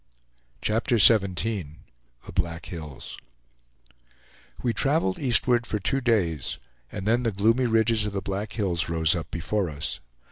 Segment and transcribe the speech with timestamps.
[0.63, 1.75] CHAPTER XVII
[2.25, 3.19] THE BLACK HILLS
[4.63, 6.57] We traveled eastward for two days,
[6.91, 9.99] and then the gloomy ridges of the Black Hills rose up before us.